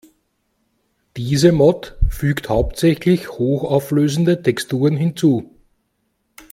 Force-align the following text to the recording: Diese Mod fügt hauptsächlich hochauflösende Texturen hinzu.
Diese 1.15 1.51
Mod 1.51 1.95
fügt 2.09 2.49
hauptsächlich 2.49 3.29
hochauflösende 3.33 4.41
Texturen 4.41 4.97
hinzu. 4.97 5.55